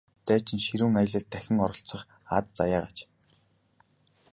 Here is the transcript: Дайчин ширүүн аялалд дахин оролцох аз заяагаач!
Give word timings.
Дайчин 0.27 0.59
ширүүн 0.65 0.95
аялалд 1.01 1.27
дахин 1.33 1.57
оролцох 1.65 2.03
аз 2.35 2.45
заяагаач! 2.57 2.97